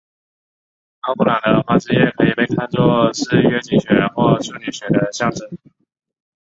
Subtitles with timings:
[1.01, 5.47] 奥布朗的花汁液可以被看做是月经血或处女血的象征。